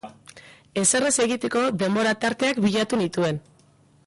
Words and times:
Ezer 0.83 1.05
ez 1.09 1.13
egiteko 1.25 1.63
denbora 1.83 2.17
tarteak 2.25 2.65
bilatu 2.67 3.05
nituen. 3.05 3.43